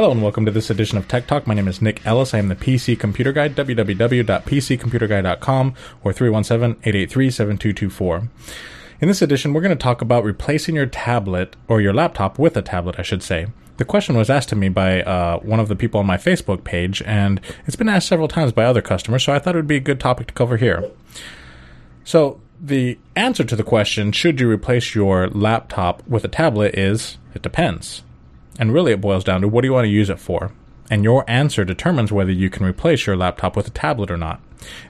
Hello 0.00 0.12
and 0.12 0.22
welcome 0.22 0.46
to 0.46 0.50
this 0.50 0.70
edition 0.70 0.96
of 0.96 1.06
Tech 1.06 1.26
Talk. 1.26 1.46
My 1.46 1.52
name 1.52 1.68
is 1.68 1.82
Nick 1.82 2.06
Ellis. 2.06 2.32
I 2.32 2.38
am 2.38 2.48
the 2.48 2.56
PC 2.56 2.98
Computer 2.98 3.34
Guy, 3.34 3.50
www.pccomputerguy.com 3.50 5.74
or 6.02 6.14
317-883-7224. 6.14 8.28
In 9.02 9.08
this 9.08 9.20
edition, 9.20 9.52
we're 9.52 9.60
going 9.60 9.76
to 9.76 9.82
talk 9.82 10.00
about 10.00 10.24
replacing 10.24 10.74
your 10.74 10.86
tablet 10.86 11.54
or 11.68 11.82
your 11.82 11.92
laptop 11.92 12.38
with 12.38 12.56
a 12.56 12.62
tablet, 12.62 12.98
I 12.98 13.02
should 13.02 13.22
say. 13.22 13.48
The 13.76 13.84
question 13.84 14.16
was 14.16 14.30
asked 14.30 14.48
to 14.48 14.56
me 14.56 14.70
by 14.70 15.02
uh, 15.02 15.38
one 15.40 15.60
of 15.60 15.68
the 15.68 15.76
people 15.76 16.00
on 16.00 16.06
my 16.06 16.16
Facebook 16.16 16.64
page, 16.64 17.02
and 17.02 17.38
it's 17.66 17.76
been 17.76 17.90
asked 17.90 18.08
several 18.08 18.26
times 18.26 18.52
by 18.52 18.64
other 18.64 18.80
customers, 18.80 19.22
so 19.22 19.34
I 19.34 19.38
thought 19.38 19.54
it 19.54 19.58
would 19.58 19.66
be 19.66 19.76
a 19.76 19.80
good 19.80 20.00
topic 20.00 20.28
to 20.28 20.32
cover 20.32 20.56
here. 20.56 20.90
So, 22.04 22.40
the 22.58 22.98
answer 23.16 23.44
to 23.44 23.54
the 23.54 23.62
question, 23.62 24.12
should 24.12 24.40
you 24.40 24.50
replace 24.50 24.94
your 24.94 25.28
laptop 25.28 26.02
with 26.08 26.24
a 26.24 26.28
tablet, 26.28 26.74
is 26.74 27.18
it 27.34 27.42
depends. 27.42 28.02
And 28.58 28.72
really, 28.72 28.92
it 28.92 29.00
boils 29.00 29.24
down 29.24 29.40
to 29.40 29.48
what 29.48 29.62
do 29.62 29.68
you 29.68 29.72
want 29.72 29.84
to 29.84 29.90
use 29.90 30.10
it 30.10 30.18
for? 30.18 30.52
And 30.90 31.04
your 31.04 31.24
answer 31.28 31.64
determines 31.64 32.10
whether 32.10 32.32
you 32.32 32.50
can 32.50 32.66
replace 32.66 33.06
your 33.06 33.16
laptop 33.16 33.56
with 33.56 33.68
a 33.68 33.70
tablet 33.70 34.10
or 34.10 34.16
not. 34.16 34.40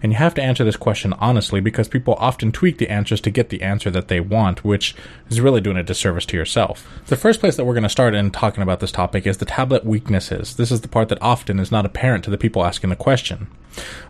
And 0.03 0.13
you 0.13 0.19
have 0.19 0.35
to 0.35 0.43
answer 0.43 0.65
this 0.65 0.77
question 0.77 1.13
honestly 1.15 1.61
because 1.61 1.89
people 1.89 2.15
often 2.19 2.53
tweak 2.53 2.79
the 2.79 2.89
answers 2.89 3.21
to 3.23 3.31
get 3.31 3.49
the 3.49 3.63
answer 3.63 3.91
that 3.91 4.09
they 4.09 4.21
want, 4.21 4.65
which 4.65 4.95
is 5.29 5.41
really 5.41 5.61
doing 5.61 5.77
a 5.77 5.83
disservice 5.83 6.27
to 6.27 6.37
yourself. 6.37 6.87
The 7.07 7.17
first 7.17 7.41
place 7.41 7.57
that 7.57 7.65
we're 7.65 7.75
going 7.75 7.83
to 7.83 7.89
start 7.89 8.15
in 8.15 8.31
talking 8.31 8.63
about 8.63 8.81
this 8.81 8.93
topic 8.93 9.27
is 9.27 9.39
the 9.39 9.45
tablet 9.45 9.85
weaknesses. 9.85 10.57
This 10.57 10.71
is 10.71 10.81
the 10.81 10.89
part 10.89 11.09
that 11.09 11.23
often 11.23 11.59
is 11.59 11.73
not 11.73 11.87
apparent 11.87 12.25
to 12.25 12.31
the 12.31 12.39
people 12.39 12.65
asking 12.65 12.91
the 12.91 12.97
question. 12.97 13.49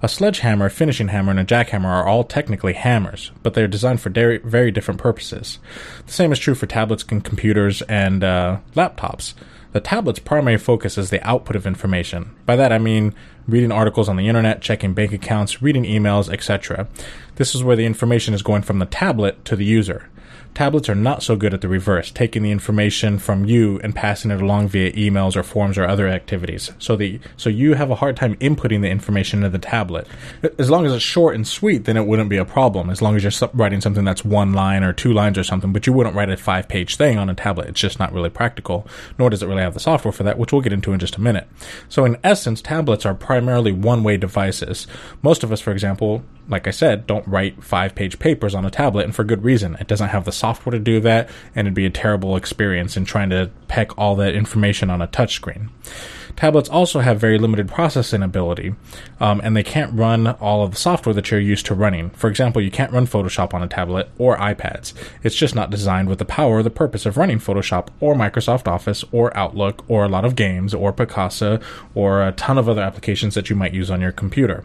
A 0.03 0.09
sledgehammer, 0.09 0.67
a 0.67 0.71
finishing 0.71 1.09
hammer, 1.09 1.31
and 1.31 1.41
a 1.41 1.45
jackhammer 1.45 1.85
are 1.85 2.07
all 2.07 2.25
technically 2.25 2.73
hammers, 2.73 3.31
but 3.43 3.55
they're 3.55 3.69
designed 3.69 4.01
for 4.01 4.09
very, 4.11 4.39
very 4.39 4.71
different 4.71 5.01
purposes. 5.01 5.59
The 6.07 6.13
same 6.13 6.33
is 6.33 6.39
true 6.39 6.55
for 6.55 6.67
tablets 6.67 7.05
and 7.11 7.23
computers 7.23 7.83
and 7.83 8.25
uh, 8.25 8.59
laptops. 8.75 9.35
The 9.73 9.81
tablet's 9.81 10.19
primary 10.19 10.59
focus 10.59 10.99
is 10.99 11.11
the 11.11 11.25
output 11.27 11.55
of 11.55 11.67
information. 11.67 12.35
By 12.45 12.57
that 12.57 12.73
I 12.73 12.79
mean 12.79 13.15
reading 13.47 13.71
articles 13.71 14.09
on 14.09 14.17
the 14.17 14.27
internet, 14.27 14.61
checking 14.63 14.95
bank 14.95 15.13
accounts, 15.13 15.63
reading 15.63 15.85
emails, 15.85 16.33
etc. 16.33 16.89
This 17.37 17.55
is 17.55 17.63
where 17.63 17.77
the 17.77 17.87
information 17.87 18.35
is 18.35 18.43
going 18.43 18.63
from 18.63 18.81
the 18.81 18.87
tablet 18.87 19.45
to 19.45 19.55
the 19.55 19.65
user. 19.65 20.09
Tablets 20.55 20.89
are 20.89 20.95
not 20.95 21.23
so 21.23 21.37
good 21.37 21.55
at 21.55 21.61
the 21.61 21.69
reverse, 21.69 22.11
taking 22.11 22.43
the 22.43 22.51
information 22.51 23.19
from 23.19 23.45
you 23.45 23.81
and 23.83 23.95
passing 23.95 24.31
it 24.31 24.43
along 24.43 24.69
via 24.69 24.93
emails 24.93 25.37
or 25.37 25.43
forms 25.43 25.79
or 25.79 25.87
other 25.87 26.09
activities. 26.09 26.73
So 26.79 26.97
the 26.97 27.21
so 27.37 27.49
you 27.49 27.75
have 27.75 27.91
a 27.91 27.95
hard 27.95 28.17
time 28.17 28.35
inputting 28.37 28.83
the 28.83 28.91
information 28.91 29.39
into 29.39 29.51
the 29.51 29.65
tablet. 29.65 30.07
As 30.59 30.69
long 30.69 30.85
as 30.85 30.93
it's 30.93 31.05
short 31.05 31.35
and 31.35 31.47
sweet, 31.47 31.85
then 31.85 31.97
it 31.97 32.07
wouldn't 32.07 32.29
be 32.29 32.37
a 32.37 32.45
problem. 32.45 32.91
As 32.91 33.01
long 33.01 33.17
as 33.17 33.23
you're 33.23 33.51
writing 33.55 33.81
something 33.81 34.05
that's 34.05 34.25
one 34.25 34.53
line 34.53 34.83
or 34.83 34.93
two 34.93 35.13
lines 35.13 35.39
or 35.39 35.45
something, 35.45 35.73
but 35.73 35.87
you 35.87 35.93
wouldn't 35.93 36.17
write 36.17 36.31
a 36.31 36.37
five-page 36.37 36.97
thing 36.97 37.17
on 37.17 37.31
a 37.31 37.35
tablet. 37.35 37.69
It's 37.69 37.81
just 37.81 37.99
not 37.99 38.13
really 38.13 38.31
practical. 38.31 38.87
Nor 39.19 39.31
does 39.31 39.43
it 39.43 39.47
really 39.47 39.63
have 39.63 39.75
the 39.75 39.81
software 39.81 40.13
for 40.13 40.25
that, 40.25 40.39
which 40.39 40.53
we'll 40.53 40.63
get 40.63 40.73
into 40.73 40.93
in 40.93 40.99
just 40.99 41.17
a 41.17 41.21
minute. 41.21 41.47
So 41.89 42.05
in 42.05 42.19
essence, 42.23 42.61
tablets 42.61 43.07
are 43.07 43.15
primarily 43.15 43.73
one-way 43.73 44.17
devices. 44.17 44.87
Most 45.23 45.43
of 45.43 45.53
us, 45.53 45.61
for 45.61 45.71
example, 45.71 46.23
like 46.49 46.67
I 46.67 46.73
said, 46.73 47.07
don't 47.07 47.27
write 47.29 47.63
five 47.63 47.95
page 47.95 48.19
papers 48.19 48.55
on 48.57 48.67
a 48.67 48.71
tablet, 48.71 49.05
and 49.05 49.15
for 49.15 49.23
good 49.23 49.45
reason. 49.45 49.77
It 49.79 49.87
doesn't 49.87 50.09
have 50.09 50.25
the 50.25 50.33
software 50.41 50.73
to 50.73 50.79
do 50.79 51.01
that, 51.01 51.29
and 51.55 51.67
it'd 51.67 51.75
be 51.75 51.87
a 51.87 51.91
terrible 51.91 52.37
experience 52.37 52.97
in 52.97 53.05
trying 53.05 53.31
to 53.31 53.51
peck 53.69 53.97
all 53.97 54.17
that 54.17 54.35
information 54.35 54.91
on 54.91 55.01
a 55.01 55.07
touchscreen. 55.07 55.69
Tablets 56.37 56.69
also 56.69 57.01
have 57.01 57.21
very 57.21 57.39
limited 57.39 57.69
processing 57.69 58.23
ability, 58.23 58.75
um, 59.21 59.41
and 59.45 59.57
they 59.57 59.63
can't 59.63 59.93
run 59.93 60.27
all 60.27 60.63
of 60.65 60.71
the 60.71 60.77
software 60.77 61.15
that 61.15 61.31
you're 61.31 61.41
used 61.41 61.67
to 61.67 61.75
running. 61.75 62.11
For 62.11 62.29
example, 62.29 62.63
you 62.63 62.71
can't 62.71 62.93
run 62.93 63.07
Photoshop 63.07 63.53
on 63.53 63.63
a 63.63 63.69
tablet 63.69 64.09
or 64.19 64.37
iPads. 64.39 64.93
It's 65.23 65.35
just 65.35 65.55
not 65.55 65.71
designed 65.71 66.09
with 66.09 66.19
the 66.19 66.25
power 66.25 66.59
or 66.59 66.63
the 66.63 66.71
purpose 66.71 67.05
of 67.05 67.17
running 67.17 67.39
Photoshop 67.39 67.89
or 68.01 68.15
Microsoft 68.15 68.69
Office 68.69 69.05
or 69.13 69.37
Outlook 69.37 69.85
or 69.89 70.05
a 70.05 70.09
lot 70.09 70.25
of 70.25 70.37
games 70.37 70.73
or 70.73 70.93
Picasa 70.93 71.63
or 71.95 72.27
a 72.27 72.33
ton 72.33 72.59
of 72.59 72.69
other 72.69 72.83
applications 72.83 73.35
that 73.35 73.51
you 73.51 73.57
might 73.57 73.75
use 73.75 73.91
on 73.91 74.01
your 74.01 74.13
computer. 74.13 74.65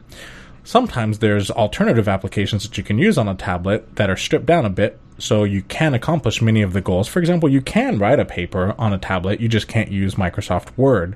Sometimes 0.65 1.19
there's 1.19 1.51
alternative 1.51 2.07
applications 2.07 2.63
that 2.63 2.75
you 2.75 2.83
can 2.83 2.97
use 2.97 3.19
on 3.19 3.27
a 3.27 3.35
tablet 3.35 3.95
that 3.97 4.09
are 4.09 4.17
stripped 4.17 4.47
down 4.47 4.65
a 4.65 4.69
bit 4.69 4.99
so 5.19 5.43
you 5.43 5.61
can 5.61 5.93
accomplish 5.93 6.41
many 6.41 6.63
of 6.63 6.73
the 6.73 6.81
goals. 6.81 7.07
For 7.07 7.19
example, 7.19 7.47
you 7.47 7.61
can 7.61 7.99
write 7.99 8.19
a 8.19 8.25
paper 8.25 8.73
on 8.79 8.91
a 8.91 8.97
tablet, 8.97 9.39
you 9.39 9.47
just 9.47 9.67
can't 9.67 9.91
use 9.91 10.15
Microsoft 10.15 10.75
Word. 10.75 11.15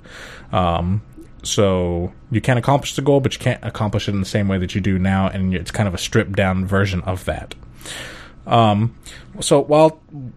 Um, 0.51 1.01
so 1.41 2.13
you 2.29 2.41
can 2.41 2.57
accomplish 2.57 2.95
the 2.95 3.01
goal, 3.01 3.21
but 3.21 3.33
you 3.33 3.39
can't 3.39 3.63
accomplish 3.63 4.07
it 4.07 4.11
in 4.11 4.19
the 4.19 4.25
same 4.25 4.47
way 4.47 4.59
that 4.59 4.75
you 4.75 4.81
do 4.81 4.99
now, 4.99 5.27
and 5.27 5.53
it's 5.53 5.71
kind 5.71 5.87
of 5.87 5.95
a 5.95 5.97
stripped 5.97 6.33
down 6.33 6.65
version 6.65 7.01
of 7.01 7.25
that. 7.25 7.55
Um, 8.49 8.95
so 9.41 9.61
while 9.61 9.91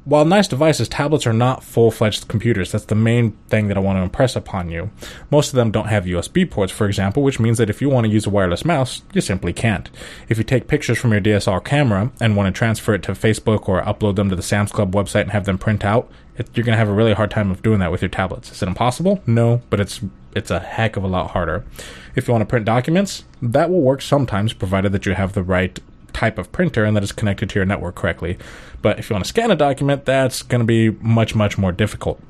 while 0.04 0.24
nice 0.24 0.46
devices, 0.46 0.88
tablets 0.88 1.26
are 1.26 1.32
not 1.32 1.64
full 1.64 1.90
fledged 1.90 2.28
computers. 2.28 2.70
That's 2.70 2.84
the 2.84 2.94
main 2.94 3.32
thing 3.48 3.68
that 3.68 3.76
I 3.76 3.80
want 3.80 3.96
to 3.98 4.02
impress 4.02 4.36
upon 4.36 4.70
you. 4.70 4.90
Most 5.30 5.48
of 5.48 5.56
them 5.56 5.72
don't 5.72 5.88
have 5.88 6.04
USB 6.04 6.48
ports, 6.48 6.70
for 6.70 6.86
example, 6.86 7.22
which 7.22 7.40
means 7.40 7.58
that 7.58 7.70
if 7.70 7.80
you 7.80 7.88
want 7.88 8.06
to 8.06 8.12
use 8.12 8.26
a 8.26 8.30
wireless 8.30 8.64
mouse, 8.64 9.02
you 9.14 9.22
simply 9.22 9.52
can't. 9.52 9.90
If 10.28 10.38
you 10.38 10.44
take 10.44 10.68
pictures 10.68 10.98
from 10.98 11.12
your 11.12 11.22
DSLR 11.22 11.64
camera 11.64 12.12
and 12.20 12.36
want 12.36 12.54
to 12.54 12.56
transfer 12.56 12.94
it 12.94 13.02
to 13.04 13.12
Facebook 13.12 13.68
or 13.68 13.82
upload 13.82 14.16
them 14.16 14.28
to 14.28 14.36
the 14.36 14.42
Sam's 14.42 14.72
Club 14.72 14.94
website 14.94 15.22
and 15.22 15.32
have 15.32 15.46
them 15.46 15.58
print 15.58 15.84
out, 15.84 16.10
it, 16.36 16.50
you're 16.54 16.64
going 16.64 16.74
to 16.74 16.78
have 16.78 16.88
a 16.88 16.94
really 16.94 17.14
hard 17.14 17.30
time 17.30 17.50
of 17.50 17.62
doing 17.62 17.80
that 17.80 17.90
with 17.90 18.02
your 18.02 18.08
tablets. 18.08 18.52
Is 18.52 18.62
it 18.62 18.68
impossible? 18.68 19.22
No, 19.26 19.62
but 19.70 19.80
it's 19.80 20.00
it's 20.34 20.50
a 20.50 20.60
heck 20.60 20.96
of 20.96 21.04
a 21.04 21.08
lot 21.08 21.32
harder. 21.32 21.64
If 22.14 22.26
you 22.26 22.32
want 22.32 22.42
to 22.42 22.46
print 22.46 22.64
documents, 22.64 23.24
that 23.42 23.70
will 23.70 23.80
work 23.80 24.00
sometimes, 24.00 24.52
provided 24.52 24.92
that 24.92 25.06
you 25.06 25.14
have 25.14 25.32
the 25.32 25.42
right 25.42 25.78
type 26.22 26.38
of 26.38 26.52
printer 26.52 26.84
and 26.84 26.96
that 26.96 27.02
is 27.02 27.10
connected 27.10 27.50
to 27.50 27.58
your 27.58 27.66
network 27.66 27.96
correctly. 27.96 28.38
But 28.80 29.00
if 29.00 29.10
you 29.10 29.14
want 29.14 29.24
to 29.24 29.28
scan 29.28 29.50
a 29.50 29.56
document, 29.56 30.04
that's 30.04 30.42
going 30.42 30.60
to 30.60 30.64
be 30.64 30.90
much, 31.04 31.34
much 31.34 31.58
more 31.58 31.72
difficult. 31.72 32.22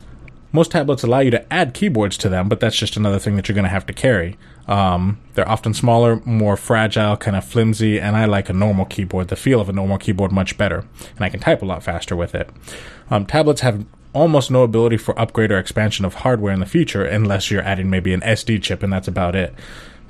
Most 0.51 0.71
tablets 0.71 1.03
allow 1.03 1.19
you 1.19 1.31
to 1.31 1.53
add 1.53 1.75
keyboards 1.75 2.17
to 2.19 2.31
them, 2.31 2.49
but 2.49 2.59
that's 2.59 2.77
just 2.77 2.97
another 2.97 3.19
thing 3.19 3.37
that 3.37 3.49
you're 3.49 3.55
going 3.55 3.65
to 3.65 3.69
have 3.69 3.85
to 3.87 3.93
carry. 3.93 4.39
Um, 4.67 5.21
they're 5.35 5.49
often 5.49 5.75
smaller, 5.75 6.23
more 6.25 6.57
fragile, 6.57 7.19
kind 7.19 7.37
of 7.37 7.45
flimsy, 7.45 8.01
and 8.01 8.17
I 8.17 8.25
like 8.25 8.49
a 8.49 8.55
normal 8.55 8.87
keyboard, 8.87 9.29
the 9.29 9.37
feel 9.37 9.61
of 9.61 9.69
a 9.69 9.73
normal 9.73 9.99
keyboard 9.99 10.33
much 10.33 10.57
better, 10.57 10.87
and 11.17 11.21
I 11.21 11.29
can 11.29 11.41
type 11.41 11.61
a 11.61 11.67
lot 11.67 11.83
faster 11.83 12.17
with 12.17 12.35
it. 12.35 12.49
Um, 13.11 13.27
tablets 13.27 13.61
have 13.61 13.85
almost 14.15 14.51
no 14.51 14.63
ability 14.63 14.99
for 14.99 15.19
upgrade 15.19 15.53
or 15.53 15.59
expansion 15.59 16.05
of 16.05 16.15
hardware 16.15 16.53
in 16.53 16.61
the 16.61 16.67
future 16.67 17.05
unless 17.05 17.51
you're 17.51 17.63
adding 17.63 17.91
maybe 17.91 18.13
an 18.13 18.21
SD 18.21 18.63
chip, 18.63 18.83
and 18.83 18.93
that's 18.93 19.09
about 19.09 19.35
it. 19.35 19.55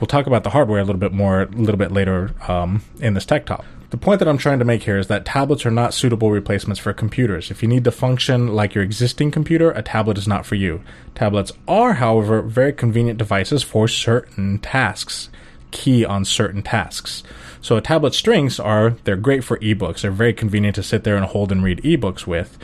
We'll 0.03 0.09
talk 0.09 0.27
about 0.27 0.43
the 0.43 0.51
hardware 0.51 0.81
a 0.81 0.85
little 0.85 0.99
bit 0.99 1.13
more 1.13 1.43
a 1.43 1.47
little 1.47 1.77
bit 1.77 1.93
later 1.93 2.35
um, 2.49 2.83
in 2.99 3.15
this 3.15 3.25
tech 3.25 3.47
talk. 3.47 3.65
The 3.91 3.97
point 3.97 4.19
that 4.19 4.27
I'm 4.27 4.37
trying 4.37 4.59
to 4.59 4.65
make 4.65 4.83
here 4.83 4.99
is 4.99 5.07
that 5.07 5.25
tablets 5.25 5.65
are 5.65 5.71
not 5.71 5.95
suitable 5.95 6.33
replacements 6.33 6.81
for 6.81 6.93
computers. 6.93 7.53
If 7.53 7.63
you 7.63 7.69
need 7.69 7.85
to 7.85 7.93
function 7.93 8.49
like 8.49 8.75
your 8.75 8.83
existing 8.83 9.31
computer, 9.31 9.71
a 9.71 9.81
tablet 9.81 10.19
is 10.19 10.27
not 10.27 10.45
for 10.45 10.57
you. 10.57 10.83
Tablets 11.15 11.53
are, 11.69 11.93
however, 11.93 12.43
very 12.43 12.73
convenient 12.73 13.17
devices 13.17 13.63
for 13.63 13.87
certain 13.87 14.59
tasks, 14.59 15.29
key 15.71 16.05
on 16.05 16.25
certain 16.25 16.65
tasks. 16.65 17.23
So 17.63 17.79
tablet 17.81 18.13
strengths 18.13 18.61
are 18.61 18.91
they're 19.05 19.17
great 19.17 19.45
for 19.45 19.57
ebooks. 19.59 20.03
They're 20.03 20.11
very 20.11 20.35
convenient 20.35 20.75
to 20.77 20.83
sit 20.83 21.05
there 21.05 21.17
and 21.17 21.25
hold 21.25 21.51
and 21.51 21.65
read 21.65 21.81
ebooks 21.83 22.27
with. 22.27 22.59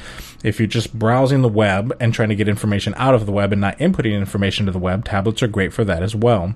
If 0.45 0.61
you're 0.61 0.69
just 0.69 0.97
browsing 0.97 1.43
the 1.43 1.49
web 1.49 1.97
and 1.99 2.13
trying 2.13 2.29
to 2.29 2.35
get 2.35 2.49
information 2.49 2.95
out 2.97 3.15
of 3.15 3.25
the 3.25 3.33
web 3.33 3.53
and 3.53 3.61
not 3.61 3.79
inputting 3.79 4.13
information 4.13 4.67
to 4.67 4.73
the 4.73 4.79
web, 4.79 5.05
tablets 5.05 5.43
are 5.43 5.49
great 5.49 5.73
for 5.73 5.85
that 5.85 6.03
as 6.03 6.15
well. 6.15 6.55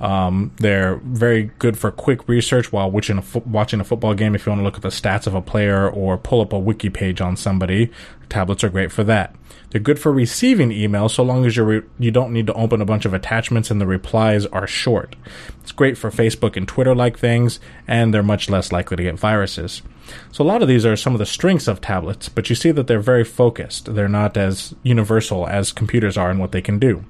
Um, 0.00 0.52
they're 0.56 0.96
very 0.96 1.50
good 1.58 1.78
for 1.78 1.92
quick 1.92 2.28
research 2.28 2.72
while 2.72 2.90
watching 2.90 3.18
a, 3.18 3.22
fo- 3.22 3.44
watching 3.46 3.80
a 3.80 3.84
football 3.84 4.14
game. 4.14 4.34
If 4.34 4.46
you 4.46 4.50
want 4.50 4.60
to 4.60 4.64
look 4.64 4.76
at 4.76 4.82
the 4.82 4.88
stats 4.88 5.26
of 5.26 5.34
a 5.34 5.42
player 5.42 5.88
or 5.88 6.18
pull 6.18 6.40
up 6.40 6.52
a 6.52 6.58
wiki 6.58 6.90
page 6.90 7.20
on 7.20 7.36
somebody, 7.36 7.90
tablets 8.28 8.64
are 8.64 8.70
great 8.70 8.90
for 8.90 9.04
that. 9.04 9.36
They're 9.70 9.80
good 9.80 9.98
for 9.98 10.12
receiving 10.12 10.68
emails 10.68 11.12
so 11.12 11.22
long 11.22 11.46
as 11.46 11.56
you 11.56 11.64
re- 11.64 11.82
you 11.98 12.10
don't 12.10 12.32
need 12.32 12.46
to 12.48 12.52
open 12.52 12.82
a 12.82 12.84
bunch 12.84 13.06
of 13.06 13.14
attachments 13.14 13.70
and 13.70 13.80
the 13.80 13.86
replies 13.86 14.44
are 14.46 14.66
short. 14.66 15.16
It's 15.62 15.72
great 15.72 15.96
for 15.96 16.10
Facebook 16.10 16.56
and 16.56 16.68
Twitter 16.68 16.94
like 16.94 17.18
things, 17.18 17.58
and 17.86 18.12
they're 18.12 18.22
much 18.22 18.48
less 18.48 18.72
likely 18.72 18.96
to 18.96 19.02
get 19.02 19.18
viruses. 19.18 19.82
So 20.30 20.44
a 20.44 20.46
lot 20.46 20.62
of 20.62 20.68
these 20.68 20.86
are 20.86 20.96
some 20.96 21.14
of 21.14 21.18
the 21.18 21.26
strengths 21.26 21.68
of 21.68 21.80
tablets, 21.80 22.28
but 22.28 22.48
you 22.48 22.56
see 22.56 22.70
that 22.72 22.86
they're 22.86 23.00
very 23.00 23.24
focused. 23.24 23.94
They're 23.94 24.08
not 24.08 24.36
as 24.36 24.74
universal 24.82 25.46
as 25.46 25.72
computers 25.72 26.16
are 26.16 26.30
in 26.30 26.38
what 26.38 26.52
they 26.52 26.62
can 26.62 26.78
do. 26.78 27.04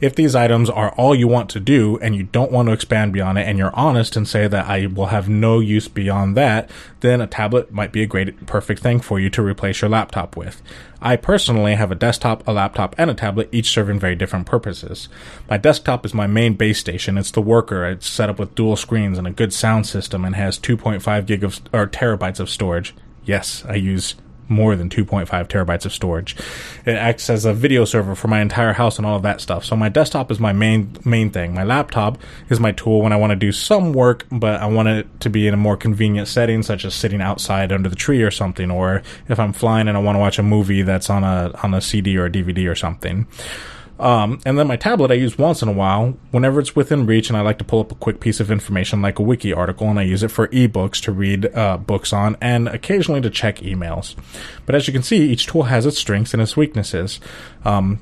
If 0.00 0.14
these 0.14 0.34
items 0.34 0.70
are 0.70 0.90
all 0.92 1.14
you 1.14 1.28
want 1.28 1.50
to 1.50 1.60
do 1.60 1.98
and 1.98 2.14
you 2.14 2.24
don't 2.24 2.52
want 2.52 2.68
to 2.68 2.72
expand 2.72 3.12
beyond 3.12 3.38
it 3.38 3.46
and 3.46 3.58
you're 3.58 3.74
honest 3.74 4.16
and 4.16 4.26
say 4.26 4.46
that 4.48 4.66
I 4.66 4.86
will 4.86 5.06
have 5.06 5.28
no 5.28 5.60
use 5.60 5.88
beyond 5.88 6.36
that, 6.36 6.70
then 7.00 7.20
a 7.20 7.26
tablet 7.26 7.72
might 7.72 7.92
be 7.92 8.02
a 8.02 8.06
great, 8.06 8.46
perfect 8.46 8.82
thing 8.82 9.00
for 9.00 9.20
you 9.20 9.30
to 9.30 9.42
replace 9.42 9.80
your 9.80 9.90
laptop 9.90 10.36
with. 10.36 10.62
I 11.00 11.16
personally 11.16 11.74
have 11.74 11.90
a 11.90 11.94
desktop, 11.94 12.46
a 12.48 12.52
laptop, 12.52 12.94
and 12.96 13.10
a 13.10 13.14
tablet, 13.14 13.50
each 13.52 13.70
serving 13.70 14.00
very 14.00 14.14
different 14.14 14.46
purposes. 14.46 15.08
My 15.50 15.58
desktop 15.58 16.06
is 16.06 16.14
my 16.14 16.26
main 16.26 16.54
base 16.54 16.78
station. 16.78 17.18
It's 17.18 17.30
the 17.30 17.42
worker. 17.42 17.84
It's 17.84 18.08
set 18.08 18.30
up 18.30 18.38
with 18.38 18.54
dual 18.54 18.76
screens 18.76 19.18
and 19.18 19.26
a 19.26 19.30
good 19.30 19.52
sound 19.52 19.86
system 19.86 20.24
and 20.24 20.34
has 20.34 20.58
2.5 20.58 21.26
gig 21.26 21.44
of, 21.44 21.60
or 21.72 21.86
terabytes 21.86 22.40
of 22.40 22.48
storage. 22.48 22.94
Yes, 23.24 23.64
I 23.68 23.74
use 23.74 24.14
more 24.48 24.76
than 24.76 24.88
2.5 24.88 25.26
terabytes 25.48 25.84
of 25.84 25.92
storage. 25.92 26.36
It 26.84 26.96
acts 26.96 27.30
as 27.30 27.44
a 27.44 27.54
video 27.54 27.84
server 27.84 28.14
for 28.14 28.28
my 28.28 28.40
entire 28.40 28.72
house 28.72 28.98
and 28.98 29.06
all 29.06 29.16
of 29.16 29.22
that 29.22 29.40
stuff. 29.40 29.64
So 29.64 29.76
my 29.76 29.88
desktop 29.88 30.30
is 30.30 30.40
my 30.40 30.52
main 30.52 30.96
main 31.04 31.30
thing. 31.30 31.54
My 31.54 31.64
laptop 31.64 32.18
is 32.48 32.60
my 32.60 32.72
tool 32.72 33.02
when 33.02 33.12
I 33.12 33.16
want 33.16 33.30
to 33.30 33.36
do 33.36 33.52
some 33.52 33.92
work, 33.92 34.26
but 34.30 34.60
I 34.60 34.66
want 34.66 34.88
it 34.88 35.20
to 35.20 35.30
be 35.30 35.46
in 35.46 35.54
a 35.54 35.58
more 35.58 35.76
convenient 35.76 36.28
setting, 36.28 36.62
such 36.62 36.84
as 36.84 36.94
sitting 36.94 37.20
outside 37.20 37.72
under 37.72 37.88
the 37.88 37.96
tree 37.96 38.22
or 38.22 38.30
something, 38.30 38.70
or 38.70 39.02
if 39.28 39.38
I'm 39.38 39.52
flying 39.52 39.88
and 39.88 39.96
I 39.96 40.00
want 40.00 40.16
to 40.16 40.20
watch 40.20 40.38
a 40.38 40.42
movie 40.42 40.82
that's 40.82 41.10
on 41.10 41.24
a 41.24 41.52
on 41.62 41.74
a 41.74 41.80
CD 41.80 42.16
or 42.16 42.26
a 42.26 42.30
DVD 42.30 42.70
or 42.70 42.74
something. 42.74 43.26
Um, 43.98 44.40
and 44.44 44.58
then 44.58 44.66
my 44.66 44.76
tablet 44.76 45.12
I 45.12 45.14
use 45.14 45.38
once 45.38 45.62
in 45.62 45.68
a 45.68 45.72
while 45.72 46.16
whenever 46.32 46.58
it's 46.58 46.74
within 46.74 47.06
reach 47.06 47.28
and 47.28 47.36
I 47.36 47.42
like 47.42 47.58
to 47.58 47.64
pull 47.64 47.80
up 47.80 47.92
a 47.92 47.94
quick 47.94 48.18
piece 48.18 48.40
of 48.40 48.50
information 48.50 49.02
like 49.02 49.20
a 49.20 49.22
wiki 49.22 49.52
article 49.52 49.88
and 49.88 50.00
I 50.00 50.02
use 50.02 50.24
it 50.24 50.32
for 50.32 50.48
ebooks 50.48 51.00
to 51.02 51.12
read 51.12 51.46
uh, 51.54 51.76
books 51.76 52.12
on 52.12 52.36
and 52.40 52.66
occasionally 52.66 53.20
to 53.20 53.30
check 53.30 53.58
emails. 53.58 54.16
But 54.66 54.74
as 54.74 54.88
you 54.88 54.92
can 54.92 55.04
see, 55.04 55.30
each 55.30 55.46
tool 55.46 55.64
has 55.64 55.86
its 55.86 55.98
strengths 55.98 56.34
and 56.34 56.42
its 56.42 56.56
weaknesses. 56.56 57.20
Um, 57.64 58.00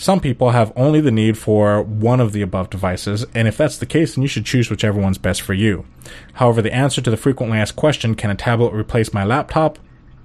some 0.00 0.18
people 0.18 0.50
have 0.50 0.72
only 0.76 1.02
the 1.02 1.10
need 1.10 1.36
for 1.36 1.82
one 1.82 2.20
of 2.20 2.32
the 2.32 2.40
above 2.40 2.70
devices, 2.70 3.26
and 3.34 3.46
if 3.46 3.58
that's 3.58 3.76
the 3.76 3.84
case, 3.84 4.14
then 4.14 4.22
you 4.22 4.28
should 4.28 4.46
choose 4.46 4.70
whichever 4.70 4.98
one's 4.98 5.18
best 5.18 5.42
for 5.42 5.52
you. 5.52 5.84
However, 6.32 6.62
the 6.62 6.72
answer 6.72 7.02
to 7.02 7.10
the 7.10 7.18
frequently 7.18 7.58
asked 7.58 7.76
question, 7.76 8.14
can 8.14 8.30
a 8.30 8.34
tablet 8.34 8.72
replace 8.72 9.12
my 9.12 9.24
laptop? 9.24 9.78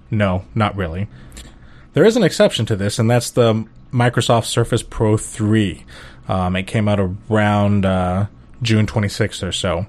No, 0.10 0.46
not 0.56 0.78
really. 0.78 1.10
There 1.92 2.06
is 2.06 2.16
an 2.16 2.24
exception 2.24 2.66
to 2.68 2.78
this, 2.78 3.00
and 3.00 3.12
that's 3.12 3.30
the 3.30 3.68
Microsoft 3.96 4.46
Surface 4.46 4.84
Pro 4.84 5.16
3. 5.16 5.86
Um, 6.28 6.56
it 6.58 6.64
came 6.64 6.90
out 6.90 7.00
around 7.00 7.86
uh, 7.86 8.26
June 8.62 8.86
26th 8.86 9.48
or 9.48 9.54
so. 9.54 9.86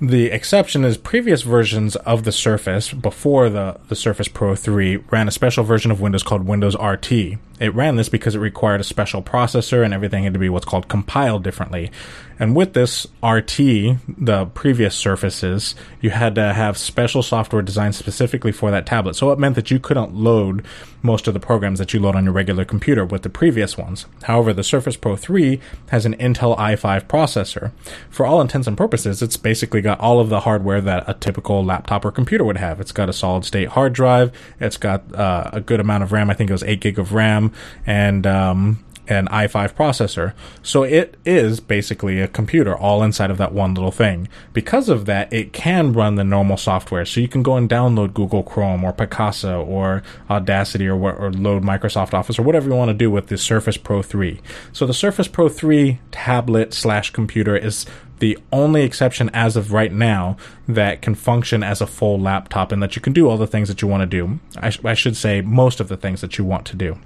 The 0.00 0.26
exception 0.26 0.84
is 0.84 0.96
previous 0.96 1.42
versions 1.42 1.96
of 1.96 2.22
the 2.22 2.30
Surface 2.30 2.92
before 2.92 3.50
the, 3.50 3.80
the 3.88 3.96
Surface 3.96 4.28
Pro 4.28 4.54
3 4.54 4.98
ran 5.10 5.26
a 5.26 5.32
special 5.32 5.64
version 5.64 5.90
of 5.90 6.00
Windows 6.00 6.22
called 6.22 6.46
Windows 6.46 6.76
RT. 6.76 7.38
It 7.60 7.74
ran 7.74 7.96
this 7.96 8.08
because 8.08 8.34
it 8.34 8.40
required 8.40 8.80
a 8.80 8.84
special 8.84 9.22
processor 9.22 9.84
and 9.84 9.92
everything 9.92 10.24
had 10.24 10.32
to 10.34 10.38
be 10.38 10.48
what's 10.48 10.66
called 10.66 10.88
compiled 10.88 11.42
differently. 11.42 11.90
And 12.38 12.54
with 12.54 12.72
this 12.72 13.06
RT, 13.22 13.56
the 13.56 14.48
previous 14.54 14.94
Surfaces, 14.94 15.74
you 16.00 16.10
had 16.10 16.36
to 16.36 16.52
have 16.54 16.78
special 16.78 17.22
software 17.22 17.62
designed 17.62 17.96
specifically 17.96 18.52
for 18.52 18.70
that 18.70 18.86
tablet. 18.86 19.14
So 19.14 19.32
it 19.32 19.38
meant 19.38 19.56
that 19.56 19.70
you 19.70 19.80
couldn't 19.80 20.14
load 20.14 20.64
most 21.02 21.26
of 21.26 21.34
the 21.34 21.40
programs 21.40 21.78
that 21.78 21.92
you 21.92 22.00
load 22.00 22.16
on 22.16 22.24
your 22.24 22.32
regular 22.32 22.64
computer 22.64 23.04
with 23.04 23.22
the 23.22 23.28
previous 23.28 23.76
ones. 23.76 24.06
However, 24.24 24.52
the 24.52 24.64
Surface 24.64 24.96
Pro 24.96 25.16
3 25.16 25.60
has 25.90 26.06
an 26.06 26.16
Intel 26.16 26.56
i5 26.58 27.06
processor. 27.06 27.72
For 28.10 28.26
all 28.26 28.40
intents 28.40 28.66
and 28.66 28.76
purposes, 28.76 29.22
it's 29.22 29.36
basically 29.36 29.80
got 29.80 30.00
all 30.00 30.20
of 30.20 30.28
the 30.28 30.40
hardware 30.40 30.80
that 30.80 31.08
a 31.08 31.14
typical 31.14 31.64
laptop 31.64 32.04
or 32.04 32.10
computer 32.12 32.44
would 32.44 32.56
have. 32.56 32.80
It's 32.80 32.92
got 32.92 33.08
a 33.08 33.12
solid 33.12 33.44
state 33.44 33.68
hard 33.68 33.92
drive. 33.92 34.32
It's 34.60 34.76
got 34.76 35.14
uh, 35.14 35.50
a 35.52 35.60
good 35.60 35.80
amount 35.80 36.02
of 36.02 36.12
RAM. 36.12 36.30
I 36.30 36.34
think 36.34 36.50
it 36.50 36.54
was 36.54 36.64
8 36.64 36.80
gig 36.80 36.98
of 36.98 37.12
RAM 37.12 37.47
and 37.86 38.26
um, 38.26 38.84
an 39.08 39.26
i5 39.28 39.74
processor. 39.74 40.34
So 40.62 40.82
it 40.82 41.16
is 41.24 41.60
basically 41.60 42.20
a 42.20 42.28
computer 42.28 42.76
all 42.76 43.02
inside 43.02 43.30
of 43.30 43.38
that 43.38 43.52
one 43.52 43.74
little 43.74 43.90
thing. 43.90 44.28
Because 44.52 44.88
of 44.88 45.06
that, 45.06 45.32
it 45.32 45.52
can 45.52 45.92
run 45.92 46.16
the 46.16 46.24
normal 46.24 46.56
software. 46.56 47.04
So 47.04 47.20
you 47.20 47.28
can 47.28 47.42
go 47.42 47.56
and 47.56 47.68
download 47.68 48.14
Google 48.14 48.42
Chrome 48.42 48.84
or 48.84 48.92
Picasa 48.92 49.66
or 49.66 50.02
Audacity 50.28 50.88
or, 50.88 51.12
or 51.12 51.32
load 51.32 51.62
Microsoft 51.62 52.14
Office 52.14 52.38
or 52.38 52.42
whatever 52.42 52.68
you 52.68 52.76
want 52.76 52.90
to 52.90 52.94
do 52.94 53.10
with 53.10 53.28
the 53.28 53.38
Surface 53.38 53.76
Pro 53.76 54.02
3. 54.02 54.40
So 54.72 54.86
the 54.86 54.94
Surface 54.94 55.28
Pro 55.28 55.48
3 55.48 55.98
tablet 56.10 56.74
slash 56.74 57.10
computer 57.10 57.56
is 57.56 57.86
the 58.18 58.36
only 58.52 58.82
exception 58.82 59.30
as 59.32 59.56
of 59.56 59.72
right 59.72 59.92
now 59.92 60.36
that 60.66 61.00
can 61.02 61.14
function 61.14 61.62
as 61.62 61.80
a 61.80 61.86
full 61.86 62.18
laptop 62.18 62.72
and 62.72 62.82
that 62.82 62.96
you 62.96 63.02
can 63.02 63.12
do 63.12 63.28
all 63.28 63.36
the 63.36 63.46
things 63.46 63.68
that 63.68 63.80
you 63.80 63.86
want 63.86 64.00
to 64.00 64.06
do. 64.06 64.40
I, 64.56 64.70
sh- 64.70 64.84
I 64.84 64.94
should 64.94 65.16
say 65.16 65.40
most 65.40 65.78
of 65.78 65.86
the 65.88 65.96
things 65.96 66.20
that 66.20 66.36
you 66.36 66.44
want 66.44 66.66
to 66.66 66.76
do. 66.76 66.98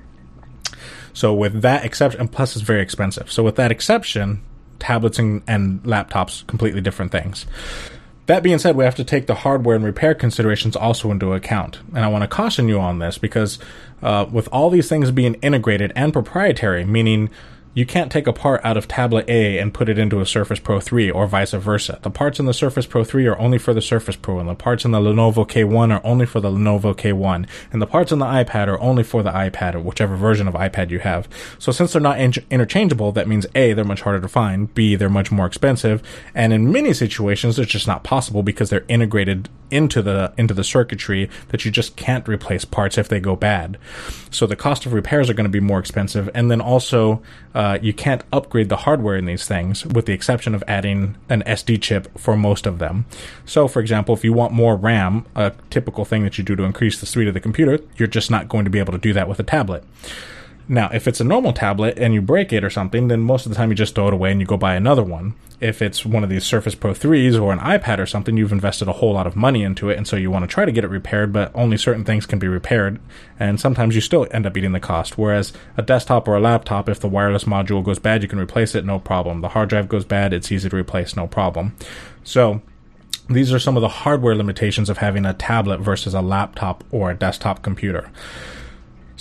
So 1.12 1.34
with 1.34 1.62
that 1.62 1.84
exception, 1.84 2.20
and 2.20 2.32
plus 2.32 2.56
it's 2.56 2.64
very 2.64 2.82
expensive. 2.82 3.30
So 3.30 3.42
with 3.42 3.56
that 3.56 3.70
exception, 3.70 4.42
tablets 4.78 5.18
and, 5.18 5.42
and 5.46 5.82
laptops 5.84 6.46
completely 6.46 6.80
different 6.80 7.12
things. 7.12 7.46
That 8.26 8.42
being 8.42 8.58
said, 8.58 8.76
we 8.76 8.84
have 8.84 8.94
to 8.96 9.04
take 9.04 9.26
the 9.26 9.34
hardware 9.34 9.74
and 9.74 9.84
repair 9.84 10.14
considerations 10.14 10.76
also 10.76 11.10
into 11.10 11.32
account. 11.32 11.80
And 11.94 12.04
I 12.04 12.08
want 12.08 12.22
to 12.22 12.28
caution 12.28 12.68
you 12.68 12.78
on 12.78 12.98
this 12.98 13.18
because 13.18 13.58
uh, 14.02 14.26
with 14.30 14.48
all 14.52 14.70
these 14.70 14.88
things 14.88 15.10
being 15.10 15.34
integrated 15.34 15.92
and 15.96 16.12
proprietary, 16.12 16.84
meaning 16.84 17.30
you 17.74 17.86
can't 17.86 18.12
take 18.12 18.26
a 18.26 18.32
part 18.32 18.60
out 18.64 18.76
of 18.76 18.86
tablet 18.86 19.28
A 19.28 19.58
and 19.58 19.72
put 19.72 19.88
it 19.88 19.98
into 19.98 20.20
a 20.20 20.26
Surface 20.26 20.58
Pro 20.58 20.78
3 20.78 21.10
or 21.10 21.26
vice 21.26 21.52
versa. 21.52 21.98
The 22.02 22.10
parts 22.10 22.38
in 22.38 22.44
the 22.46 22.52
Surface 22.52 22.84
Pro 22.84 23.02
3 23.02 23.26
are 23.26 23.38
only 23.38 23.56
for 23.56 23.72
the 23.72 23.80
Surface 23.80 24.16
Pro 24.16 24.38
and 24.38 24.48
the 24.48 24.54
parts 24.54 24.84
in 24.84 24.90
the 24.90 24.98
Lenovo 24.98 25.48
K1 25.48 25.90
are 25.90 26.04
only 26.04 26.26
for 26.26 26.40
the 26.40 26.50
Lenovo 26.50 26.94
K1 26.94 27.46
and 27.72 27.80
the 27.80 27.86
parts 27.86 28.12
in 28.12 28.18
the 28.18 28.26
iPad 28.26 28.68
are 28.68 28.80
only 28.80 29.02
for 29.02 29.22
the 29.22 29.30
iPad 29.30 29.74
or 29.74 29.80
whichever 29.80 30.16
version 30.16 30.46
of 30.46 30.54
iPad 30.54 30.90
you 30.90 30.98
have. 30.98 31.28
So 31.58 31.72
since 31.72 31.92
they're 31.92 32.02
not 32.02 32.20
in- 32.20 32.34
interchangeable, 32.50 33.12
that 33.12 33.28
means 33.28 33.46
A, 33.54 33.72
they're 33.72 33.84
much 33.84 34.02
harder 34.02 34.20
to 34.20 34.28
find, 34.28 34.72
B, 34.74 34.94
they're 34.94 35.08
much 35.08 35.32
more 35.32 35.46
expensive, 35.46 36.02
and 36.34 36.52
in 36.52 36.70
many 36.70 36.92
situations 36.92 37.58
it's 37.58 37.72
just 37.72 37.86
not 37.86 38.04
possible 38.04 38.42
because 38.42 38.68
they're 38.68 38.84
integrated 38.88 39.48
into 39.72 40.02
the 40.02 40.32
into 40.36 40.52
the 40.52 40.62
circuitry 40.62 41.30
that 41.48 41.64
you 41.64 41.70
just 41.70 41.96
can't 41.96 42.28
replace 42.28 42.64
parts 42.64 42.98
if 42.98 43.08
they 43.08 43.18
go 43.18 43.34
bad. 43.34 43.78
So 44.30 44.46
the 44.46 44.54
cost 44.54 44.84
of 44.84 44.92
repairs 44.92 45.30
are 45.30 45.34
going 45.34 45.44
to 45.44 45.50
be 45.50 45.60
more 45.60 45.78
expensive 45.78 46.28
and 46.34 46.50
then 46.50 46.60
also 46.60 47.22
uh, 47.54 47.61
uh, 47.62 47.78
you 47.80 47.92
can't 47.92 48.24
upgrade 48.32 48.68
the 48.68 48.78
hardware 48.78 49.14
in 49.14 49.24
these 49.24 49.46
things, 49.46 49.86
with 49.86 50.06
the 50.06 50.12
exception 50.12 50.52
of 50.52 50.64
adding 50.66 51.16
an 51.28 51.44
SD 51.46 51.80
chip 51.80 52.08
for 52.18 52.36
most 52.36 52.66
of 52.66 52.80
them. 52.80 53.04
So, 53.44 53.68
for 53.68 53.78
example, 53.78 54.16
if 54.16 54.24
you 54.24 54.32
want 54.32 54.52
more 54.52 54.74
RAM, 54.74 55.24
a 55.36 55.52
typical 55.70 56.04
thing 56.04 56.24
that 56.24 56.36
you 56.38 56.42
do 56.42 56.56
to 56.56 56.64
increase 56.64 56.98
the 56.98 57.06
speed 57.06 57.28
of 57.28 57.34
the 57.34 57.40
computer, 57.40 57.78
you're 57.96 58.08
just 58.08 58.32
not 58.32 58.48
going 58.48 58.64
to 58.64 58.70
be 58.70 58.80
able 58.80 58.92
to 58.94 58.98
do 58.98 59.12
that 59.12 59.28
with 59.28 59.38
a 59.38 59.44
tablet. 59.44 59.84
Now, 60.68 60.90
if 60.92 61.08
it's 61.08 61.20
a 61.20 61.24
normal 61.24 61.52
tablet 61.52 61.98
and 61.98 62.14
you 62.14 62.22
break 62.22 62.52
it 62.52 62.64
or 62.64 62.70
something, 62.70 63.08
then 63.08 63.20
most 63.20 63.46
of 63.46 63.50
the 63.50 63.56
time 63.56 63.70
you 63.70 63.74
just 63.74 63.94
throw 63.94 64.08
it 64.08 64.14
away 64.14 64.30
and 64.30 64.40
you 64.40 64.46
go 64.46 64.56
buy 64.56 64.74
another 64.74 65.02
one. 65.02 65.34
If 65.60 65.80
it's 65.80 66.04
one 66.04 66.24
of 66.24 66.30
these 66.30 66.44
Surface 66.44 66.74
Pro 66.74 66.92
3s 66.92 67.40
or 67.40 67.52
an 67.52 67.60
iPad 67.60 67.98
or 67.98 68.06
something, 68.06 68.36
you've 68.36 68.50
invested 68.50 68.88
a 68.88 68.94
whole 68.94 69.12
lot 69.12 69.28
of 69.28 69.36
money 69.36 69.62
into 69.62 69.90
it, 69.90 69.96
and 69.96 70.08
so 70.08 70.16
you 70.16 70.28
want 70.28 70.42
to 70.42 70.52
try 70.52 70.64
to 70.64 70.72
get 70.72 70.82
it 70.82 70.90
repaired, 70.90 71.32
but 71.32 71.52
only 71.54 71.76
certain 71.76 72.04
things 72.04 72.26
can 72.26 72.40
be 72.40 72.48
repaired, 72.48 72.98
and 73.38 73.60
sometimes 73.60 73.94
you 73.94 74.00
still 74.00 74.26
end 74.32 74.44
up 74.44 74.56
eating 74.56 74.72
the 74.72 74.80
cost. 74.80 75.16
Whereas 75.16 75.52
a 75.76 75.82
desktop 75.82 76.26
or 76.26 76.34
a 76.34 76.40
laptop, 76.40 76.88
if 76.88 76.98
the 76.98 77.08
wireless 77.08 77.44
module 77.44 77.84
goes 77.84 78.00
bad, 78.00 78.22
you 78.22 78.28
can 78.28 78.40
replace 78.40 78.74
it, 78.74 78.84
no 78.84 78.98
problem. 78.98 79.40
The 79.40 79.50
hard 79.50 79.68
drive 79.68 79.88
goes 79.88 80.04
bad, 80.04 80.32
it's 80.32 80.50
easy 80.50 80.68
to 80.68 80.76
replace, 80.76 81.14
no 81.14 81.28
problem. 81.28 81.76
So, 82.24 82.60
these 83.30 83.52
are 83.52 83.60
some 83.60 83.76
of 83.76 83.82
the 83.82 83.88
hardware 83.88 84.34
limitations 84.34 84.90
of 84.90 84.98
having 84.98 85.24
a 85.24 85.32
tablet 85.32 85.78
versus 85.78 86.12
a 86.12 86.22
laptop 86.22 86.82
or 86.90 87.10
a 87.10 87.14
desktop 87.14 87.62
computer. 87.62 88.10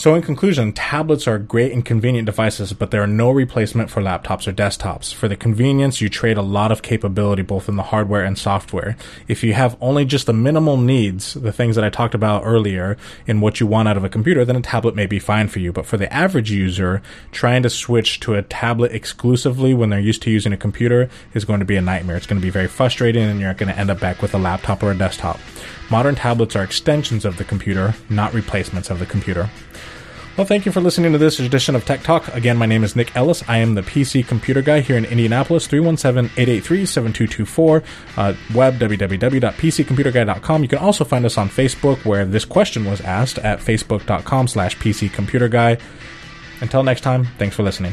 So, 0.01 0.15
in 0.15 0.23
conclusion, 0.23 0.73
tablets 0.73 1.27
are 1.27 1.37
great 1.37 1.73
and 1.73 1.85
convenient 1.85 2.25
devices, 2.25 2.73
but 2.73 2.89
they 2.89 2.97
are 2.97 3.05
no 3.05 3.29
replacement 3.29 3.91
for 3.91 4.01
laptops 4.01 4.47
or 4.47 4.51
desktops. 4.51 5.13
For 5.13 5.27
the 5.27 5.35
convenience, 5.35 6.01
you 6.01 6.09
trade 6.09 6.37
a 6.37 6.41
lot 6.41 6.71
of 6.71 6.81
capability 6.81 7.43
both 7.43 7.69
in 7.69 7.75
the 7.75 7.83
hardware 7.83 8.23
and 8.23 8.35
software. 8.35 8.97
If 9.27 9.43
you 9.43 9.53
have 9.53 9.77
only 9.79 10.05
just 10.05 10.25
the 10.25 10.33
minimal 10.33 10.75
needs, 10.75 11.35
the 11.35 11.51
things 11.51 11.75
that 11.75 11.85
I 11.85 11.91
talked 11.91 12.15
about 12.15 12.41
earlier, 12.43 12.97
in 13.27 13.41
what 13.41 13.59
you 13.59 13.67
want 13.67 13.89
out 13.89 13.95
of 13.95 14.03
a 14.03 14.09
computer, 14.09 14.43
then 14.43 14.55
a 14.55 14.61
tablet 14.61 14.95
may 14.95 15.05
be 15.05 15.19
fine 15.19 15.47
for 15.47 15.59
you. 15.59 15.71
But 15.71 15.85
for 15.85 15.97
the 15.97 16.11
average 16.11 16.49
user, 16.49 17.03
trying 17.31 17.61
to 17.61 17.69
switch 17.69 18.19
to 18.21 18.33
a 18.33 18.41
tablet 18.41 18.93
exclusively 18.93 19.75
when 19.75 19.91
they're 19.91 19.99
used 19.99 20.23
to 20.23 20.31
using 20.31 20.51
a 20.51 20.57
computer 20.57 21.11
is 21.35 21.45
going 21.45 21.59
to 21.59 21.65
be 21.67 21.75
a 21.75 21.81
nightmare. 21.81 22.15
It's 22.17 22.25
going 22.25 22.41
to 22.41 22.43
be 22.43 22.49
very 22.49 22.67
frustrating, 22.67 23.29
and 23.29 23.39
you're 23.39 23.53
going 23.53 23.71
to 23.71 23.77
end 23.77 23.91
up 23.91 23.99
back 23.99 24.23
with 24.23 24.33
a 24.33 24.39
laptop 24.39 24.81
or 24.81 24.89
a 24.89 24.97
desktop. 24.97 25.39
Modern 25.91 26.15
tablets 26.15 26.55
are 26.55 26.63
extensions 26.63 27.23
of 27.23 27.37
the 27.37 27.43
computer, 27.43 27.93
not 28.09 28.33
replacements 28.33 28.89
of 28.89 28.97
the 28.97 29.05
computer. 29.05 29.47
Well, 30.37 30.47
thank 30.47 30.65
you 30.65 30.71
for 30.71 30.79
listening 30.79 31.11
to 31.11 31.17
this 31.17 31.41
edition 31.41 31.75
of 31.75 31.83
Tech 31.83 32.03
Talk. 32.03 32.29
Again, 32.29 32.55
my 32.57 32.65
name 32.65 32.85
is 32.85 32.95
Nick 32.95 33.13
Ellis. 33.17 33.43
I 33.49 33.57
am 33.57 33.75
the 33.75 33.81
PC 33.81 34.25
computer 34.25 34.61
guy 34.61 34.79
here 34.79 34.95
in 34.95 35.03
Indianapolis, 35.03 35.67
317-883-7224, 35.67 37.83
uh, 38.15 38.33
web 38.55 38.79
www.pccomputerguy.com. 38.79 40.61
You 40.61 40.69
can 40.69 40.79
also 40.79 41.03
find 41.03 41.25
us 41.25 41.37
on 41.37 41.49
Facebook 41.49 42.05
where 42.05 42.23
this 42.25 42.45
question 42.45 42.85
was 42.85 43.01
asked 43.01 43.39
at 43.39 43.59
facebook.com 43.59 44.47
slash 44.47 44.77
pccomputerguy. 44.77 45.81
Until 46.61 46.83
next 46.83 47.01
time, 47.01 47.25
thanks 47.37 47.57
for 47.57 47.63
listening. 47.63 47.91